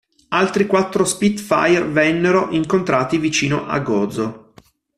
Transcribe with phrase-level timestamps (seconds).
[0.29, 4.53] Altri quattro Spitfire vennero incontrati vicino a Gozo.